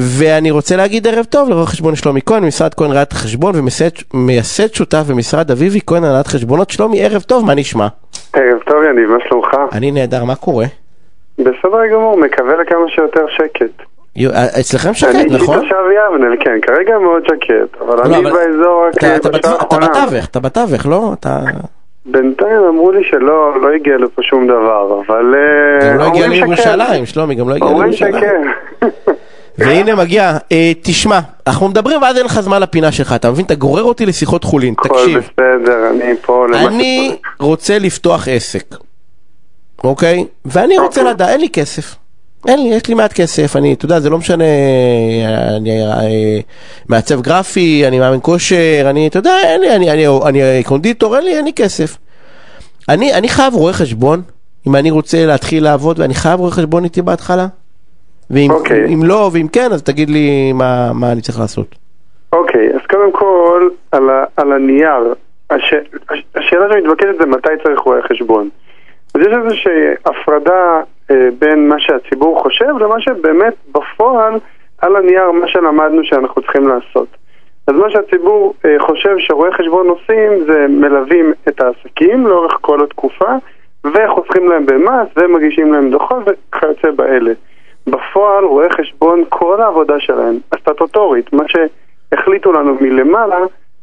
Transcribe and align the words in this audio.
ואני 0.00 0.50
רוצה 0.50 0.76
להגיד 0.76 1.06
ערב 1.06 1.24
טוב 1.24 1.48
לרואה 1.48 1.66
חשבון 1.66 1.94
שלומי 1.94 2.20
כהן, 2.26 2.44
משרד 2.44 2.74
כהן 2.74 2.90
ראיית 2.92 3.12
חשבון 3.12 3.52
ומייסד 4.14 4.74
שותף 4.74 5.02
במשרד 5.10 5.50
אביבי 5.50 5.80
כהן 5.86 6.04
הנהלת 6.04 6.26
חשבונות. 6.26 6.70
שלומי, 6.70 7.04
ערב 7.04 7.22
טוב, 7.22 7.44
מה 7.46 7.54
נשמע? 7.54 7.86
ערב 8.32 8.58
טוב 8.66 8.76
יניב, 8.90 9.10
מה 9.10 9.18
שלומך? 9.28 9.48
אני 9.72 9.90
נהדר, 9.90 10.24
מה 10.24 10.34
קורה? 10.34 10.64
בסדר 11.38 11.52
גמור, 11.92 12.16
מקווה 12.18 12.54
לכמה 12.62 12.88
שיותר 12.94 13.24
שקט. 13.28 13.82
אה, 14.34 14.60
אצלכם 14.60 14.94
שקט, 14.94 15.14
אני 15.14 15.24
נכון? 15.24 15.34
אישית 15.58 15.70
תושב 15.70 15.74
יבנה, 16.14 16.36
כן, 16.40 16.58
כרגע 16.62 16.98
מאוד 16.98 17.22
שקט, 17.26 17.80
אבל 17.80 17.96
לא, 17.96 18.02
אני 18.04 18.22
באזור 18.24 18.84
רק 18.88 18.94
אתה- 18.98 19.16
אתה 19.16 19.28
בשעה 19.28 19.40
בתו- 19.40 19.48
אתה 19.66 19.76
האחרונה. 19.76 19.88
בתווך, 20.06 20.26
אתה 20.26 20.40
בתווך, 20.40 20.86
לא? 20.86 21.10
אתה... 21.20 21.38
בינתיים 22.06 22.62
אמרו 22.68 22.90
לי 22.92 23.04
שלא 23.04 23.60
לא 23.62 23.68
הגיע 23.74 23.96
לפה 23.96 24.22
שום 24.22 24.46
דבר, 24.46 25.00
אבל 25.06 25.34
אה, 25.82 25.90
גם 25.90 25.98
לא 25.98 26.04
הגיע 26.04 26.24
אומרים 26.24 26.42
לירושלים, 26.44 27.06
שלומי, 27.06 27.34
גם 27.34 27.48
לא. 27.48 27.54
הגיע 27.54 27.66
אומרים 27.68 27.82
לירושלים. 27.90 28.12
שכן. 28.14 28.42
והנה 29.58 29.94
מגיע, 29.94 30.36
אה, 30.52 30.72
תשמע, 30.82 31.20
אנחנו 31.46 31.68
מדברים 31.68 32.02
ואז 32.02 32.16
אין 32.16 32.26
לך 32.26 32.40
זמן 32.40 32.62
לפינה 32.62 32.92
שלך, 32.92 33.12
אתה 33.12 33.30
מבין? 33.30 33.44
אתה 33.44 33.54
גורר 33.54 33.82
אותי 33.82 34.06
לשיחות 34.06 34.44
חולין, 34.44 34.74
הכל 34.78 34.88
תקשיב. 34.88 35.18
בסדר, 35.18 35.90
אני 35.90 36.14
פה 36.22 36.46
למה 36.48 36.66
אני 36.66 37.10
שצריך. 37.12 37.36
רוצה 37.40 37.78
לפתוח 37.78 38.28
עסק, 38.28 38.74
אוקיי? 39.84 40.24
ואני 40.44 40.78
רוצה 40.78 41.00
אוקיי. 41.00 41.14
לדעת, 41.14 41.28
אין 41.28 41.40
לי 41.40 41.48
כסף. 41.48 41.94
אין 42.48 42.62
לי, 42.62 42.74
יש 42.74 42.88
לי 42.88 42.94
מעט 42.94 43.12
כסף, 43.12 43.56
אני, 43.56 43.72
אתה 43.72 43.84
יודע, 43.84 44.00
זה 44.00 44.10
לא 44.10 44.18
משנה, 44.18 44.44
אני 45.56 45.82
אה, 45.86 46.40
מעצב 46.88 47.20
גרפי, 47.20 47.84
אני 47.86 47.98
מאמן 47.98 48.18
כושר, 48.22 48.86
אני, 48.90 49.06
אתה 49.08 49.18
יודע, 49.18 49.32
אין 49.44 49.60
לי, 49.60 49.76
אני, 49.76 49.90
אני, 49.90 50.06
אני 50.28 50.62
קונדיטור, 50.64 51.16
אין 51.16 51.24
לי, 51.24 51.36
אין 51.36 51.44
לי 51.44 51.52
כסף. 51.52 51.96
אני, 52.88 53.14
אני 53.14 53.28
חייב 53.28 53.54
רואה 53.54 53.72
חשבון, 53.72 54.22
אם 54.66 54.76
אני 54.76 54.90
רוצה 54.90 55.26
להתחיל 55.26 55.64
לעבוד, 55.64 55.98
ואני 56.00 56.14
חייב 56.14 56.40
רואה 56.40 56.50
חשבון 56.50 56.84
איתי 56.84 57.02
בהתחלה. 57.02 57.46
ואם 58.30 58.50
אוקיי. 58.50 58.94
אם 58.94 59.00
לא, 59.04 59.30
ואם 59.32 59.48
כן, 59.48 59.68
אז 59.72 59.82
תגיד 59.82 60.10
לי 60.10 60.52
מה, 60.52 60.92
מה 60.94 61.12
אני 61.12 61.20
צריך 61.20 61.38
לעשות. 61.38 61.74
אוקיי, 62.32 62.74
אז 62.74 62.80
קודם 62.90 63.12
כל, 63.12 63.68
על, 63.92 64.10
ה, 64.10 64.24
על 64.36 64.52
הנייר, 64.52 65.14
הש, 65.50 65.74
הש, 66.10 66.24
השאלה 66.34 66.66
שמתבקשת 66.72 67.18
זה 67.20 67.26
מתי 67.26 67.48
צריך 67.62 67.80
רואה 67.80 68.02
חשבון. 68.02 68.48
אז 69.14 69.20
יש 69.20 69.32
איזושהי 69.44 69.94
הפרדה 70.06 70.80
אה, 71.10 71.28
בין 71.38 71.68
מה 71.68 71.76
שהציבור 71.78 72.42
חושב 72.42 72.78
למה 72.80 73.00
שבאמת 73.00 73.54
בפועל, 73.68 74.34
על 74.78 74.96
הנייר, 74.96 75.30
מה 75.30 75.48
שלמדנו 75.48 76.04
שאנחנו 76.04 76.42
צריכים 76.42 76.68
לעשות. 76.68 77.08
אז 77.66 77.74
מה 77.74 77.90
שהציבור 77.90 78.54
אה, 78.64 78.76
חושב 78.78 79.14
שרואי 79.18 79.52
חשבון 79.52 79.88
עושים 79.88 80.44
זה 80.46 80.66
מלווים 80.68 81.32
את 81.48 81.60
העסקים 81.60 82.26
לאורך 82.26 82.58
כל 82.60 82.84
התקופה 82.84 83.32
וחוסכים 83.84 84.48
להם 84.48 84.66
במס 84.66 85.08
ומגישים 85.16 85.72
להם 85.72 85.90
דוחות 85.90 86.22
וכיוצא 86.26 86.90
באלה. 86.90 87.32
בפועל 87.90 88.44
רואי 88.44 88.70
חשבון, 88.70 89.24
כל 89.28 89.60
העבודה 89.60 89.94
שלהם, 89.98 90.38
הסטטוטורית, 90.52 91.32
מה 91.32 91.44
שהחליטו 91.48 92.52
לנו 92.52 92.76
מלמעלה 92.80 93.38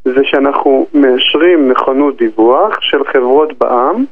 זה 0.06 0.22
שאנחנו 0.24 0.88
מאשרים 0.94 1.72
נכונות 1.72 2.18
דיווח 2.18 2.82
של 2.82 3.04
חברות 3.04 3.54
בע"מ 3.58 4.06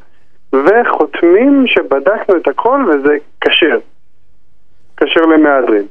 וחותמים 0.53 1.67
שבדקנו 1.67 2.37
את 2.37 2.47
הכל 2.47 2.85
וזה 2.89 3.17
כשר. 3.41 3.79
כשר 4.97 5.21
למהדרין. 5.21 5.85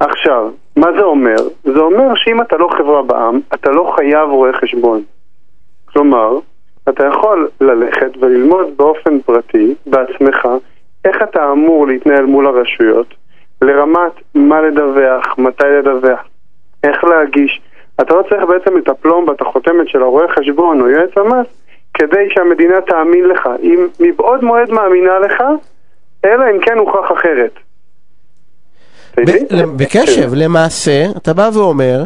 עכשיו, 0.00 0.50
מה 0.76 0.92
זה 0.92 1.02
אומר? 1.02 1.36
זה 1.64 1.78
אומר 1.78 2.14
שאם 2.14 2.40
אתה 2.40 2.56
לא 2.56 2.68
חברה 2.78 3.02
בע"מ, 3.02 3.40
אתה 3.54 3.70
לא 3.70 3.92
חייב 3.96 4.28
רואה 4.30 4.52
חשבון. 4.52 5.02
כלומר, 5.92 6.38
אתה 6.88 7.06
יכול 7.06 7.48
ללכת 7.60 8.16
וללמוד 8.20 8.66
באופן 8.76 9.20
פרטי, 9.20 9.74
בעצמך, 9.86 10.48
איך 11.04 11.16
אתה 11.22 11.52
אמור 11.52 11.86
להתנהל 11.86 12.24
מול 12.26 12.46
הרשויות, 12.46 13.14
לרמת 13.62 14.12
מה 14.34 14.60
לדווח, 14.60 15.38
מתי 15.38 15.64
לדווח, 15.78 16.20
איך 16.84 17.04
להגיש. 17.04 17.60
אתה 18.00 18.14
לא 18.14 18.22
צריך 18.22 18.42
בעצם 18.48 18.78
את 18.78 18.88
הפלומבה, 18.88 19.32
את 19.32 19.40
החותמת 19.40 19.88
של 19.88 20.02
הרואה 20.02 20.24
חשבון 20.38 20.80
או 20.80 20.88
יועץ 20.88 21.10
המס, 21.16 21.46
כדי 21.94 22.28
שהמדינה 22.34 22.80
תאמין 22.80 23.24
לך. 23.24 23.48
אם 23.62 23.86
מבעוד 24.00 24.44
מועד 24.44 24.70
מאמינה 24.70 25.18
לך, 25.18 25.42
אלא 26.24 26.44
אם 26.50 26.60
כן 26.60 26.78
הוכח 26.78 27.12
אחרת. 27.18 27.52
בקשב, 29.76 30.34
למעשה, 30.34 31.04
אתה 31.16 31.34
בא 31.34 31.50
ואומר, 31.54 32.02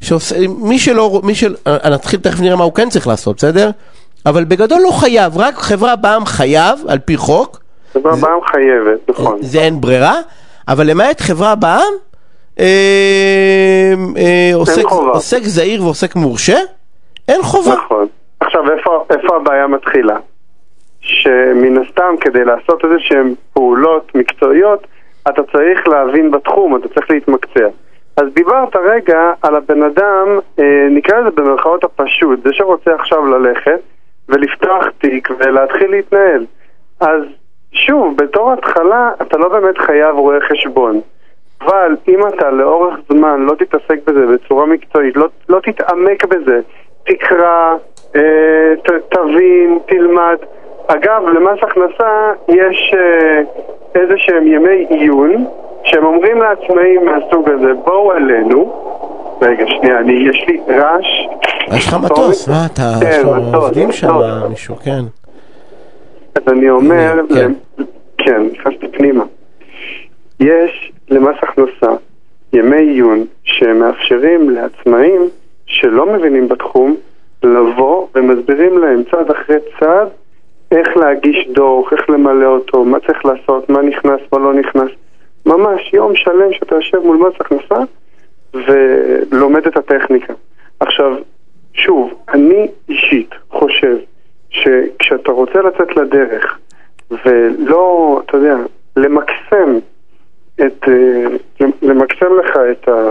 שעושה- 0.00 0.36
מי 0.68 0.78
שלא, 0.78 1.20
מי 1.24 1.34
של... 1.34 1.54
אה, 1.66 1.90
נתחיל 1.90 2.20
תכף 2.20 2.40
נראה 2.40 2.56
מה 2.56 2.64
הוא 2.64 2.74
כן 2.74 2.88
צריך 2.88 3.06
לעשות, 3.06 3.36
בסדר? 3.36 3.70
אבל 4.26 4.44
בגדול 4.44 4.80
לא 4.84 4.90
חייב, 4.90 5.38
רק 5.38 5.54
חברה 5.54 5.96
בע"מ 5.96 6.24
חייב, 6.26 6.78
על 6.88 6.98
פי 6.98 7.16
חוק, 7.16 7.60
חברה 7.94 8.12
בע"מ 8.16 8.40
חייבת, 8.46 9.10
נכון. 9.10 9.38
זה 9.40 9.58
אין 9.58 9.80
ברירה, 9.80 10.14
אבל 10.68 10.90
למעט 10.90 11.20
חברה 11.20 11.54
בע"מ, 11.54 11.94
אה, 12.60 12.64
אה. 14.16 14.50
עוסק 15.14 15.42
זעיר 15.42 15.82
ועוסק 15.82 16.16
מורשה, 16.16 16.58
אין 17.28 17.42
חובה. 17.42 17.74
נכון. 17.74 18.06
עכשיו, 18.40 18.70
איפה, 18.70 19.04
איפה 19.10 19.36
הבעיה 19.36 19.66
מתחילה? 19.66 20.16
שמן 21.00 21.82
הסתם, 21.82 22.14
כדי 22.20 22.44
לעשות 22.44 22.84
איזה 22.84 22.94
שהן 22.98 23.34
פעולות 23.52 24.12
מקצועיות, 24.14 24.86
אתה 25.28 25.42
צריך 25.52 25.88
להבין 25.88 26.30
בתחום, 26.30 26.76
אתה 26.76 26.88
צריך 26.88 27.10
להתמקצע. 27.10 27.68
אז 28.16 28.24
דיברת 28.34 28.76
רגע 28.76 29.32
על 29.42 29.56
הבן 29.56 29.82
אדם, 29.82 30.38
אה, 30.58 30.86
נקרא 30.90 31.18
לזה 31.20 31.30
במרכאות 31.30 31.84
הפשוט, 31.84 32.44
זה 32.44 32.50
שרוצה 32.52 32.90
עכשיו 32.94 33.26
ללכת 33.26 33.80
ולפתוח 34.28 34.84
תיק 34.98 35.28
ולהתחיל 35.38 35.90
להתנהל. 35.90 36.46
אז 37.00 37.22
שוב, 37.74 38.16
בתור 38.16 38.52
התחלה 38.52 39.10
אתה 39.22 39.38
לא 39.38 39.48
באמת 39.48 39.78
חייב 39.78 40.16
רואה 40.16 40.40
חשבון. 40.40 41.00
אבל 41.62 41.96
אם 42.08 42.20
אתה 42.28 42.50
לאורך 42.50 42.94
זמן 43.08 43.40
לא 43.40 43.54
תתעסק 43.54 43.98
בזה 44.06 44.26
בצורה 44.26 44.66
מקצועית, 44.66 45.16
לא, 45.16 45.26
לא 45.48 45.60
תתעמק 45.60 46.24
בזה, 46.24 46.60
תקרא, 47.06 47.74
אה, 48.16 48.74
ת, 48.82 48.90
תבין, 49.08 49.78
תלמד. 49.86 50.36
אגב, 50.86 51.22
למס 51.28 51.58
הכנסה 51.62 52.32
יש 52.48 52.94
אה, 52.96 53.40
איזה 53.94 54.14
שהם 54.16 54.46
ימי 54.46 54.86
עיון, 54.88 55.46
שהם 55.84 56.04
אומרים 56.04 56.38
לעצמאים 56.38 57.04
מהסוג 57.04 57.50
הזה, 57.50 57.72
בואו 57.84 58.12
אלינו. 58.12 58.72
רגע, 59.42 59.64
שנייה, 59.66 59.98
אני, 59.98 60.12
יש 60.12 60.44
לי 60.48 60.60
רעש. 60.68 61.06
יש 61.76 61.88
לך 61.88 61.96
מטוס, 62.04 62.48
מה 62.48 62.66
אתה, 62.72 62.92
כן, 63.00 63.22
עובדים 63.54 63.92
שם. 63.92 64.12
מישהו, 64.48 64.76
כן. 64.76 65.23
אז 66.34 66.42
אני 66.48 66.70
אומר, 66.70 67.20
כן. 67.34 67.52
כן, 68.18 68.42
נכנסתי 68.52 68.88
פנימה. 68.88 69.24
יש 70.40 70.92
למס 71.08 71.36
הכנסה 71.42 71.96
ימי 72.52 72.76
עיון 72.76 73.24
שמאפשרים 73.44 74.50
לעצמאים 74.50 75.28
שלא 75.66 76.06
מבינים 76.12 76.48
בתחום 76.48 76.96
לבוא 77.42 78.06
ומסבירים 78.14 78.78
להם 78.78 79.02
צעד 79.10 79.30
אחרי 79.30 79.56
צעד 79.80 80.08
איך 80.70 80.96
להגיש 80.96 81.48
דוח, 81.52 81.92
איך 81.92 82.10
למלא 82.10 82.46
אותו, 82.46 82.84
מה 82.84 83.00
צריך 83.00 83.24
לעשות, 83.24 83.70
מה 83.70 83.82
נכנס, 83.82 84.20
מה 84.32 84.38
לא 84.38 84.54
נכנס. 84.54 84.90
ממש 85.46 85.92
יום 85.92 86.14
שלם 86.14 86.52
שאתה 86.52 86.74
יושב 86.74 86.98
מול 86.98 87.16
מס 87.16 87.34
הכנסה 87.40 87.76
ולומד 88.54 89.66
את 89.66 89.76
הטכניקה. 89.76 90.34
עכשיו, 90.80 91.16
שוב, 91.74 92.14
אני 92.28 92.68
רוצה 95.34 95.62
לצאת 95.62 95.96
לדרך 95.96 96.58
ולא, 97.10 98.20
אתה 98.24 98.36
יודע, 98.36 98.56
למקסם 98.96 99.78
את, 100.54 100.88
אה, 100.88 101.66
למקסם 101.82 102.38
לך 102.38 102.56
את, 102.72 102.88
ה, 102.88 103.08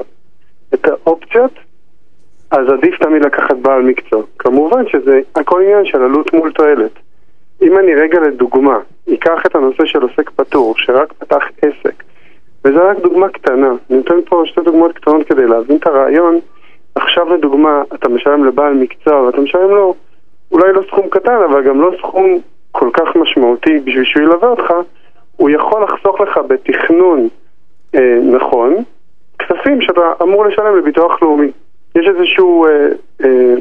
את 0.73 0.87
האופציות, 0.87 1.51
אז 2.51 2.69
עדיף 2.69 2.97
תמיד 2.97 3.25
לקחת 3.25 3.55
בעל 3.57 3.81
מקצוע. 3.81 4.23
כמובן 4.39 4.87
שזה 4.87 5.19
הכל 5.35 5.61
עניין 5.61 5.85
של 5.85 6.03
עלות 6.03 6.33
מול 6.33 6.51
תועלת. 6.51 6.91
אם 7.61 7.77
אני 7.77 7.95
רגע 7.95 8.19
לדוגמה, 8.19 8.79
אקח 9.13 9.45
את 9.45 9.55
הנושא 9.55 9.85
של 9.85 10.01
עוסק 10.01 10.29
פטור, 10.29 10.73
שרק 10.77 11.13
פתח 11.13 11.43
עסק, 11.61 12.03
וזו 12.65 12.79
רק 12.83 12.97
דוגמה 12.97 13.29
קטנה, 13.29 13.69
אני 13.89 13.97
נותן 13.97 14.21
פה 14.25 14.43
שתי 14.45 14.61
דוגמאות 14.61 14.93
קטנות 14.93 15.27
כדי 15.27 15.47
להבין 15.47 15.77
את 15.77 15.87
הרעיון. 15.87 16.39
עכשיו 16.95 17.33
לדוגמה, 17.33 17.83
אתה 17.93 18.09
משלם 18.09 18.45
לבעל 18.45 18.73
מקצוע 18.73 19.21
ואתה 19.21 19.41
משלם 19.41 19.69
לו 19.69 19.95
אולי 20.53 20.73
לא 20.73 20.81
סכום 20.87 21.09
קטן, 21.09 21.41
אבל 21.49 21.63
גם 21.63 21.81
לא 21.81 21.91
סכום 21.97 22.39
כל 22.71 22.89
כך 22.93 23.15
משמעותי 23.15 23.79
בשביל 23.79 24.03
שהוא 24.03 24.23
ילווה 24.23 24.49
אותך, 24.49 24.73
הוא 25.37 25.49
יכול 25.49 25.83
לחסוך 25.83 26.21
לך 26.21 26.39
בתכנון 26.47 27.27
אה, 27.95 28.17
נכון 28.23 28.83
כספים 29.39 29.81
שאתה 29.81 30.01
אמור 30.21 30.45
לשלם 30.45 30.77
לביטוח 30.77 31.21
לאומי. 31.21 31.51
יש 31.95 32.07
איזשהו 32.07 32.65
אה, 32.65 32.87
אה, 33.23 33.55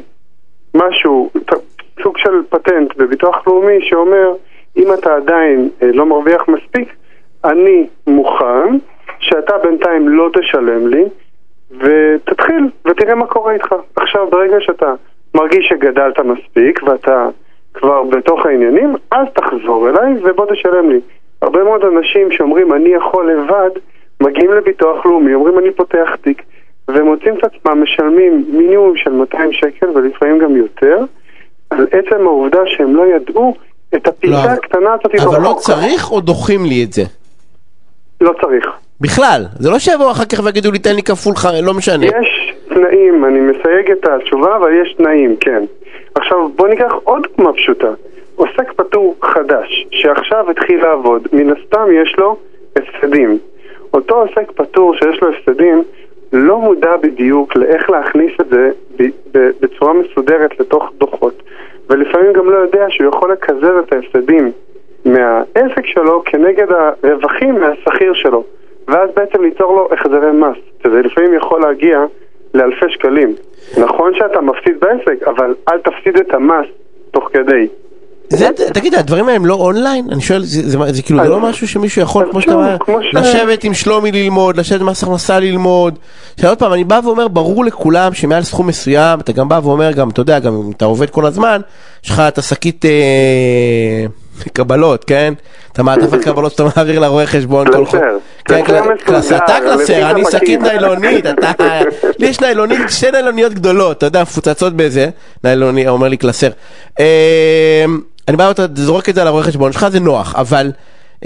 משהו, 0.74 1.30
סוג 2.02 2.18
של 2.18 2.42
פטנט 2.48 2.96
בביטוח 2.96 3.46
לאומי 3.46 3.78
שאומר 3.80 4.34
אם 4.76 4.92
אתה 4.94 5.14
עדיין 5.14 5.70
אה, 5.82 5.88
לא 5.92 6.06
מרוויח 6.06 6.48
מספיק, 6.48 6.94
אני 7.44 7.86
מוכן 8.06 8.76
שאתה 9.18 9.58
בינתיים 9.58 10.08
לא 10.08 10.30
תשלם 10.32 10.86
לי 10.88 11.04
ותתחיל 11.70 12.68
ותראה 12.84 13.14
מה 13.14 13.26
קורה 13.26 13.52
איתך. 13.52 13.74
עכשיו 13.96 14.30
ברגע 14.30 14.56
שאתה 14.60 14.94
מרגיש 15.34 15.66
שגדלת 15.68 16.18
מספיק 16.18 16.82
ואתה 16.82 17.28
כבר 17.74 18.02
בתוך 18.02 18.46
העניינים, 18.46 18.96
אז 19.10 19.26
תחזור 19.34 19.88
אליי 19.88 20.12
ובוא 20.22 20.46
תשלם 20.52 20.90
לי. 20.90 21.00
הרבה 21.42 21.64
מאוד 21.64 21.84
אנשים 21.84 22.30
שאומרים 22.30 22.72
אני 22.72 22.88
יכול 22.88 23.32
לבד, 23.32 23.70
מגיעים 24.20 24.52
לביטוח 24.52 25.06
לאומי, 25.06 25.34
אומרים 25.34 25.58
אני 25.58 25.70
פותח 25.70 26.08
תיק, 26.20 26.42
ומוצאים 26.88 27.34
את 27.38 27.44
עצמם 27.44 27.82
משלמים 27.82 28.44
מינימום 28.52 28.96
של 28.96 29.10
200 29.10 29.52
שקל 29.52 29.86
ולפעמים 29.94 30.38
גם 30.38 30.56
יותר, 30.56 30.98
על 31.70 31.86
עצם 31.90 32.26
העובדה 32.26 32.58
שהם 32.66 32.96
לא 32.96 33.02
ידעו 33.06 33.54
את 33.94 34.06
הפרטה 34.06 34.46
לא, 34.46 34.50
הקטנה 34.50 34.90
הזאת 34.92 35.14
אבל 35.26 35.42
לא. 35.42 35.56
צריך 35.58 36.10
או 36.10 36.20
דוחים 36.20 36.64
לי 36.64 36.84
את 36.84 36.92
זה? 36.92 37.02
לא 38.20 38.32
צריך. 38.40 38.66
בכלל, 39.00 39.44
זה 39.58 39.70
לא 39.70 39.78
שיבואו 39.78 40.10
אחר 40.10 40.24
כך 40.24 40.40
ויגידו 40.44 40.72
לי 40.72 40.78
תן 40.78 40.94
לי 40.94 41.02
כפול, 41.02 41.34
לא 41.62 41.74
משנה. 41.74 42.06
יש 42.06 42.31
תנאים, 42.82 43.24
אני 43.24 43.40
מסייג 43.40 43.90
את 43.90 44.08
התשובה, 44.08 44.56
אבל 44.56 44.72
יש 44.72 44.94
תנאים, 44.94 45.36
כן. 45.36 45.64
עכשיו, 46.14 46.48
בוא 46.48 46.68
ניקח 46.68 46.94
עוד 47.04 47.26
דוגמה 47.36 47.52
פשוטה. 47.52 47.90
עוסק 48.36 48.72
פטור 48.72 49.16
חדש, 49.22 49.86
שעכשיו 49.90 50.50
התחיל 50.50 50.82
לעבוד, 50.82 51.28
מן 51.32 51.50
הסתם 51.50 51.86
יש 51.92 52.14
לו 52.18 52.36
הפסדים. 52.76 53.38
אותו 53.94 54.14
עוסק 54.14 54.52
פטור 54.52 54.94
שיש 54.94 55.22
לו 55.22 55.28
הפסדים, 55.28 55.82
לא 56.32 56.58
מודע 56.58 56.96
בדיוק 56.96 57.56
לאיך 57.56 57.90
להכניס 57.90 58.32
את 58.40 58.46
זה 58.48 58.70
בצורה 59.60 59.92
מסודרת 59.92 60.60
לתוך 60.60 60.92
דוחות, 60.98 61.42
ולפעמים 61.90 62.32
גם 62.32 62.50
לא 62.50 62.56
יודע 62.56 62.86
שהוא 62.88 63.08
יכול 63.08 63.32
לקזז 63.32 63.64
את 63.64 63.92
ההפסדים 63.92 64.52
מהעסק 65.04 65.86
שלו 65.86 66.22
כנגד 66.24 66.66
הרווחים 67.02 67.54
מהשכיר 67.54 68.12
שלו, 68.12 68.44
ואז 68.88 69.10
בעצם 69.16 69.42
ליצור 69.42 69.76
לו 69.76 69.88
החזרי 69.92 70.32
מס, 70.32 70.56
שזה 70.82 71.02
לפעמים 71.02 71.34
יכול 71.34 71.60
להגיע 71.60 72.04
לאלפי 72.54 72.86
שקלים. 72.88 73.34
נכון 73.78 74.12
שאתה 74.18 74.40
מפסיד 74.40 74.74
בעסק, 74.80 75.22
אבל 75.26 75.54
אל 75.68 75.78
תפסיד 75.78 76.16
את 76.16 76.34
המס 76.34 76.66
תוך 77.10 77.28
כדי. 77.32 77.66
זה, 78.28 78.48
תגיד, 78.74 78.94
הדברים 78.94 79.24
האלה 79.24 79.36
הם 79.36 79.46
לא 79.46 79.54
אונליין? 79.54 80.08
אני 80.12 80.20
שואל, 80.20 80.40
זה, 80.42 80.62
זה, 80.62 80.78
זה, 80.78 80.92
זה 80.92 81.02
כאילו, 81.02 81.22
זה 81.22 81.28
לא 81.28 81.40
משהו 81.40 81.68
שמישהו 81.68 82.02
יכול, 82.02 82.26
כמו 82.30 82.40
שאתה 82.40 82.54
אומר, 82.54 82.76
כמו 82.80 83.02
ש- 83.02 83.14
לשבת 83.14 83.64
עם 83.64 83.74
שלומי 83.74 84.12
ללמוד, 84.12 84.56
לשבת 84.56 84.80
עם 84.80 84.86
מס 84.86 85.02
הכנסה 85.02 85.40
ללמוד. 85.40 85.98
עוד 86.46 86.58
פעם, 86.58 86.72
אני 86.72 86.84
בא 86.84 87.00
ואומר, 87.04 87.28
ברור 87.28 87.64
לכולם 87.64 88.12
שמעל 88.14 88.42
סכום 88.42 88.66
מסוים, 88.66 89.20
אתה 89.20 89.32
גם 89.32 89.48
בא 89.48 89.60
ואומר, 89.62 89.92
גם, 89.92 90.08
אתה 90.08 90.20
יודע, 90.20 90.38
גם 90.38 90.54
אם 90.54 90.70
אתה 90.76 90.84
עובד 90.84 91.10
כל 91.10 91.26
הזמן, 91.26 91.60
יש 92.04 92.10
לך 92.10 92.22
את 92.28 92.38
השקית 92.38 92.84
אה, 92.84 92.90
קבלות, 94.52 95.04
כן? 95.04 95.34
את 95.72 95.78
המעטפת 95.78 96.24
קבלות 96.24 96.52
שאתה 96.52 96.64
מעביר 96.76 97.00
לרואה 97.00 97.26
חשבון. 97.26 97.72
כל. 97.72 97.84
חודש. 97.84 98.02
כן, 98.44 98.62
קלסר 99.04 99.36
אתה 99.36 99.56
קלסר, 99.60 100.10
אני. 100.10 100.22
שקית 100.32 100.60
ניילונית, 100.62 101.26
אתה, 101.26 101.80
לי 102.18 102.26
יש 102.26 102.40
ניילונית, 102.40 102.78
שתי 102.88 103.10
ניילוניות 103.10 103.52
גדולות, 103.54 103.98
אתה 103.98 104.06
יודע, 104.06 104.22
מפוצצות 104.22 104.72
באיזה, 104.72 105.08
ניילוני, 105.44 105.88
אומר 105.88 106.08
לי 106.08 106.16
קלסר. 106.16 106.48
אה, 107.00 107.84
אני 108.28 108.36
בא 108.36 108.42
ואתה 108.42 108.62
זורק 108.74 109.08
את 109.08 109.14
זה 109.14 109.20
על 109.22 109.26
הרואה 109.28 109.42
חשבון 109.42 109.72
שלך, 109.72 109.88
זה 109.88 110.00
נוח, 110.00 110.34
אבל... 110.36 110.70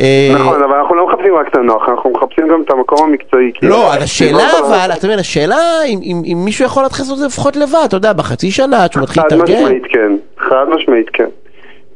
אה, 0.00 0.31
נכון, 0.35 0.62
אבל 0.62 0.75
אנחנו 0.75 0.94
לא 0.94 1.06
מחפשים 1.08 1.35
רק 1.41 1.47
את 1.50 1.56
הנוח, 1.56 1.82
אנחנו 1.88 2.11
מחפשים 2.11 2.49
גם 2.49 2.62
את 2.67 2.70
המקום 2.70 2.99
המקצועי. 3.08 3.53
לא, 3.62 3.94
אז 3.94 4.03
השאלה 4.03 4.49
אבל, 4.67 4.91
אתה 4.93 5.06
מבין, 5.06 5.19
השאלה 5.19 5.56
אם- 5.87 6.38
מישהו 6.44 6.64
יכול 6.64 6.82
להתחיל 6.82 7.03
לעשות 7.03 7.14
את 7.14 7.20
זה 7.20 7.26
לפחות 7.26 7.56
לבד, 7.56 7.79
אתה 7.85 7.97
יודע, 7.97 8.12
בחצי 8.12 8.50
שנה, 8.50 8.85
עד 8.85 8.93
שהוא 8.93 9.03
מתחיל 9.03 9.23
חד 9.23 9.32
להתארגן. 9.32 9.62
משמעית 9.64 9.82
כן, 9.91 10.12
חד 10.38 10.64
משמעית 10.76 11.06
כן. 11.12 11.29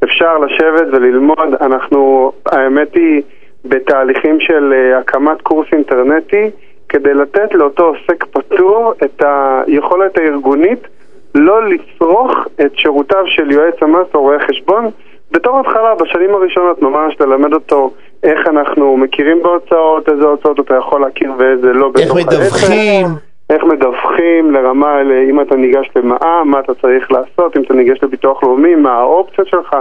אפשר 0.05 0.39
לשבת 0.39 0.87
וללמוד, 0.93 1.55
אנחנו, 1.61 2.33
האמת 2.47 2.95
היא, 2.95 3.23
בתהליכים 3.65 4.41
של 4.41 4.73
אה, 4.73 4.99
הקמת 4.99 5.43
קורס 5.43 5.67
אינטרנטי, 5.73 6.51
כדי 6.89 7.15
לתת 7.15 7.55
לאותו 7.55 7.83
עוסק 7.83 8.25
פטור 8.25 8.93
את 9.05 9.23
היכולת 9.23 10.19
הארגונית 10.19 10.89
לא 11.35 11.69
לצרוך 11.69 12.31
את 12.61 12.77
שירותיו 12.77 13.25
של 13.27 13.51
יועץ 13.51 13.75
המס 13.83 14.07
או 14.15 14.21
רואה 14.21 14.39
חשבון. 14.49 14.87
בתור 15.31 15.61
התחלה, 15.61 15.95
בשנים 15.95 16.35
הראשונות, 16.35 16.83
ממש 16.83 17.21
ללמד 17.21 17.53
אותו 17.53 17.91
איך 18.23 18.47
אנחנו 18.47 18.97
מכירים 18.97 19.43
בהוצאות, 19.43 20.09
איזה 20.09 20.25
הוצאות 20.25 20.61
אתה 20.61 20.75
יכול 20.75 21.01
להכיר 21.01 21.33
ואיזה 21.39 21.73
לא 21.73 21.91
איך 21.99 22.15
בתוך 22.15 22.17
העסק. 22.17 22.35
מדווחים. 22.35 23.30
איך 23.51 23.65
מדווחים 23.65 24.51
לרמה, 24.51 25.01
אם 25.31 25.41
אתה 25.41 25.57
ניגש 25.57 25.91
למע"מ, 25.97 26.51
מה 26.51 26.61
אתה 26.61 26.75
צריך 26.75 27.13
לעשות, 27.13 27.57
אם 27.57 27.63
אתה 27.63 27.75
ניגש 27.75 28.03
לביטוח 28.03 28.43
לאומי, 28.43 28.75
מה 28.75 28.93
האופציות 28.93 29.49
שלך, 29.49 29.77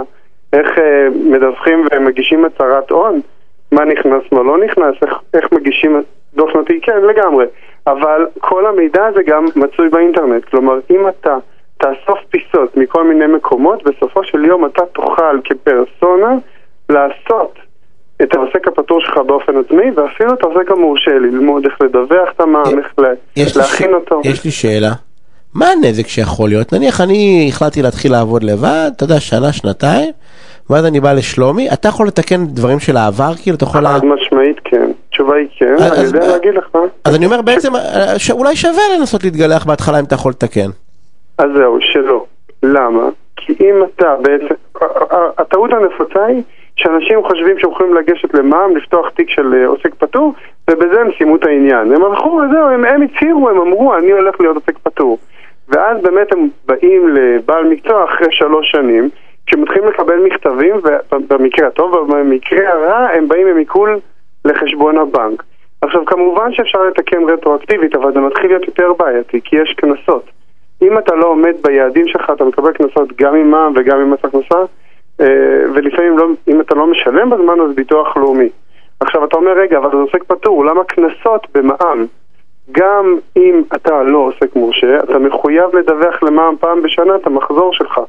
איך 0.52 0.78
אה, 0.78 1.08
מדווחים 1.24 1.86
ומגישים 1.92 2.44
הצהרת 2.44 2.90
הון, 2.90 3.20
מה 3.72 3.84
נכנס, 3.84 4.22
מה 4.32 4.42
לא 4.42 4.58
נכנס, 4.58 4.94
איך, 5.02 5.14
איך 5.34 5.52
מגישים 5.52 6.02
דוח 6.34 6.50
שנתי, 6.52 6.80
כן, 6.80 7.00
לגמרי. 7.02 7.46
אבל 7.86 8.26
כל 8.38 8.66
המידע 8.66 9.06
הזה 9.06 9.22
גם 9.22 9.44
מצוי 9.56 9.88
באינטרנט. 9.88 10.44
כלומר, 10.44 10.78
אם 10.90 11.08
אתה 11.08 11.36
תאסוף 11.78 12.18
פיסות 12.30 12.76
מכל 12.76 13.04
מיני 13.04 13.26
מקומות, 13.26 13.82
בסופו 13.82 14.24
של 14.24 14.44
יום 14.44 14.66
אתה 14.66 14.86
תוכל 14.86 15.40
כפרסונה 15.44 16.34
לעשות 16.88 17.58
את 18.22 18.34
העוסק 18.34 18.68
הפטור 18.68 19.00
שלך 19.00 19.16
באופן 19.26 19.52
עצמי, 19.56 19.90
ואפילו 19.96 20.34
את 20.34 20.42
העוסק 20.42 20.70
המורשה 20.70 21.10
ללמוד 21.10 21.64
איך 21.64 21.74
לדווח 21.82 22.28
את 22.36 22.40
המע"מ, 22.40 22.78
איך 23.36 23.56
להכין 23.56 23.94
אותו. 23.94 24.20
יש 24.24 24.44
לי 24.44 24.50
שאלה. 24.50 24.90
מה 25.54 25.66
הנזק 25.70 26.06
שיכול 26.06 26.48
להיות? 26.48 26.72
נניח 26.72 27.00
אני 27.00 27.46
החלטתי 27.48 27.82
להתחיל 27.82 28.12
לעבוד 28.12 28.42
לבד, 28.42 28.90
אתה 28.96 29.04
יודע, 29.04 29.20
שנה, 29.20 29.52
שנתיים, 29.52 30.10
ואז 30.70 30.86
אני 30.86 31.00
בא 31.00 31.12
לשלומי, 31.12 31.68
אתה 31.72 31.88
יכול 31.88 32.06
לתקן 32.06 32.46
דברים 32.46 32.78
של 32.78 32.96
העבר, 32.96 33.32
כאילו, 33.42 33.56
אתה 33.56 33.64
יכול... 33.64 33.86
חד 33.86 34.04
משמעית 34.04 34.56
כן. 34.64 34.90
התשובה 35.08 35.36
היא 35.36 35.48
כן, 35.58 35.74
אז- 35.74 36.14
אני 36.14 36.22
יודע 36.22 36.32
להגיד 36.32 36.54
לך. 36.54 36.76
אז 37.04 37.16
אני 37.16 37.26
אומר 37.26 37.42
בעצם, 37.42 37.76
אה, 37.76 38.18
שאולי 38.18 38.56
שווה 38.56 38.82
לנסות 38.98 39.24
להתגלח 39.24 39.64
בהתחלה 39.64 39.98
אם 40.00 40.04
אתה 40.04 40.14
יכול 40.14 40.30
לתקן. 40.30 40.70
אז 41.38 41.46
זהו, 41.56 41.78
שלא. 41.80 42.24
למה? 42.62 43.08
כי 43.36 43.52
אם 43.60 43.74
אתה 43.84 44.06
בעצם... 44.22 44.54
הטעות 45.38 45.70
הנפוצה 45.72 46.24
היא 46.24 46.42
שאנשים 46.80 47.22
חושבים 47.22 47.58
שהם 47.58 47.70
יכולים 47.70 47.94
לגשת 47.94 48.34
למע"מ, 48.34 48.76
לפתוח 48.76 49.08
תיק 49.08 49.30
של 49.30 49.54
אה, 49.54 49.66
עוסק 49.66 49.94
פטור, 49.94 50.34
ובזה 50.70 51.00
הם 51.00 51.08
סיימו 51.18 51.36
את 51.36 51.46
העניין. 51.46 51.92
הם 51.92 52.04
הלכו 52.04 52.28
וזהו, 52.28 52.68
הם, 52.68 52.84
הם 52.84 53.02
הצהירו, 53.02 53.48
הם 53.48 53.60
אמרו, 53.60 53.94
אני 53.94 54.10
הולך 54.10 54.40
להיות 54.40 54.56
עוסק 54.56 54.78
פטור. 54.78 55.18
ואז 55.68 56.02
באמת 56.02 56.32
הם 56.32 56.48
באים 56.66 57.08
לבעל 57.08 57.64
מקצוע 57.64 58.04
אחרי 58.04 58.28
שלוש 58.30 58.70
שנים, 58.70 59.10
כשמתחילים 59.46 59.88
לקבל 59.88 60.16
מכתבים, 60.16 60.74
ובמקרה 61.12 61.66
הטוב 61.66 61.94
ובמקרה 61.94 62.72
הרע, 62.72 63.08
הם 63.14 63.28
באים 63.28 63.46
עם 63.46 63.56
עיקול 63.56 63.98
לחשבון 64.44 64.98
הבנק. 64.98 65.42
עכשיו, 65.82 66.04
כמובן 66.04 66.52
שאפשר 66.52 66.82
לתקן 66.82 67.24
רטרואקטיבית, 67.28 67.94
אבל 67.94 68.12
זה 68.12 68.20
מתחיל 68.20 68.46
להיות 68.50 68.66
יותר 68.66 68.92
בעייתי, 68.98 69.40
כי 69.44 69.56
יש 69.56 69.74
קנסות. 69.76 70.24
אם 70.82 70.98
אתה 70.98 71.14
לא 71.14 71.26
עומד 71.26 71.54
ביעדים 71.62 72.08
שלך, 72.08 72.30
אתה 72.30 72.44
מקבל 72.44 72.72
קנסות 72.72 73.08
גם 73.16 73.34
עם 73.34 73.50
מע"מ 73.50 73.72
וגם 73.76 74.00
עם 74.00 74.10
מס 74.10 74.24
הכנסה, 74.24 74.58
ולפעמים 75.74 76.18
לא, 76.18 76.26
אם 76.48 76.60
אתה 76.60 76.74
לא 76.74 76.86
משלם 76.86 77.30
בזמן, 77.30 77.60
אז 77.60 77.74
ביטוח 77.74 78.16
לאומי. 78.16 78.48
עכשיו, 79.00 79.24
אתה 79.24 79.36
אומר, 79.36 79.52
רגע, 79.52 79.78
אבל 79.78 79.90
זה 79.90 79.96
עוסק 79.96 80.24
פטור, 80.24 80.64
למה 80.64 80.84
קנסות 80.84 81.46
במע"מ? 81.54 82.06
גם 82.72 83.16
אם 83.36 83.62
אתה 83.74 84.02
לא 84.02 84.18
עוסק 84.18 84.56
מורשה, 84.56 84.98
אתה 85.04 85.18
מחויב 85.18 85.76
לדווח 85.76 86.22
למע"מ 86.22 86.54
פעם 86.60 86.82
בשנה 86.82 87.16
את 87.16 87.26
המחזור 87.26 87.72
שלך. 87.74 88.00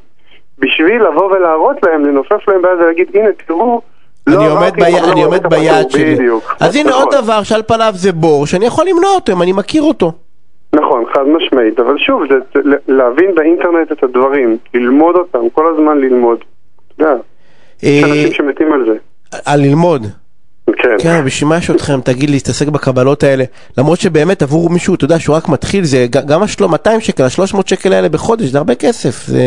בשביל 0.60 1.04
לבוא 1.04 1.32
ולהראות 1.32 1.78
להם, 1.86 2.06
לנופף 2.06 2.48
להם 2.48 2.62
ביד 2.62 2.78
ולהגיד, 2.80 3.08
הנה, 3.14 3.30
תראו, 3.48 3.82
לא 4.28 4.36
אני 4.38 4.48
עומד 4.50 4.74
בי- 4.76 4.82
מחזור 4.82 5.12
אני 5.12 5.24
עומד 5.24 5.48
ביעד 5.48 5.76
הפטור." 5.86 5.92
שלי. 5.92 6.16
בדיוק. 6.16 6.56
אז 6.60 6.76
הנה 6.76 6.90
נכון. 6.90 7.04
עוד 7.04 7.24
דבר 7.24 7.44
שעל 7.44 7.62
פניו 7.64 7.92
זה 7.94 8.12
בור, 8.12 8.46
שאני 8.46 8.66
יכול 8.66 8.86
למנוע 8.88 9.12
אותו 9.16 9.32
אם 9.34 9.42
אני 9.42 9.54
מכיר 9.54 9.84
אותו. 9.84 10.12
נכון, 10.76 11.04
חד 11.14 11.24
משמעית, 11.28 11.80
אבל 11.80 11.98
שוב, 11.98 12.24
זה 12.30 12.60
להבין 12.88 13.36
באינטרנט 13.36 13.92
את 13.92 14.04
הדברים, 14.04 14.58
ללמוד 14.74 15.16
אותם, 15.16 15.50
כל 15.50 15.74
הזמן 15.74 15.98
ללמוד. 15.98 16.38
יודע, 17.02 17.14
יש 17.84 18.04
אה, 18.04 18.10
אנשים 18.10 18.34
שמתים 18.34 18.74
על 18.74 18.86
זה. 18.86 18.98
על 19.46 19.62
ללמוד. 19.62 20.08
כן. 20.78 20.90
כן, 21.00 21.26
בשביל 21.26 21.50
מה 21.50 21.58
יש 21.58 21.70
אתכם, 21.70 22.02
תגיד 22.02 22.30
לי, 22.30 22.36
להתעסק 22.36 22.68
בקבלות 22.68 23.24
האלה. 23.24 23.44
למרות 23.78 24.00
שבאמת 24.00 24.42
עבור 24.42 24.70
מישהו, 24.70 24.96
אתה 24.96 25.06
יודע, 25.06 25.20
שהוא 25.20 25.36
רק 25.36 25.50
מתחיל, 25.50 25.84
זה 25.84 26.06
גם 26.10 26.44
השלו 26.44 26.70
200 26.70 27.02
שקל, 27.02 27.24
ה-300 27.24 27.58
שקל 27.66 27.94
האלה 27.94 28.10
בחודש, 28.10 28.46
זה 28.46 28.58
הרבה 28.58 28.76
כסף 28.76 29.26
זה, 29.28 29.40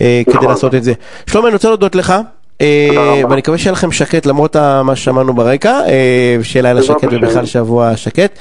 אה, 0.00 0.22
כדי 0.26 0.34
נכון. 0.36 0.48
לעשות 0.48 0.74
את 0.74 0.84
זה. 0.84 0.92
שלומי, 1.26 1.46
אני 1.46 1.54
רוצה 1.54 1.68
להודות 1.68 1.94
לך. 1.94 2.14
אה. 2.60 3.22
ואני 3.28 3.38
מקווה 3.38 3.58
שיהיה 3.58 3.72
לכם 3.72 3.92
שקט 3.92 4.26
למרות 4.26 4.56
מה 4.84 4.96
ששמענו 4.96 5.34
ברקע, 5.34 5.80
אה, 5.86 6.36
שיהיה 6.42 6.62
לילה 6.62 6.80
בעזרת 6.80 7.00
שקט. 7.00 7.08
ובכלל 7.12 7.46
שבוע 7.46 7.96
שקט. 7.96 8.38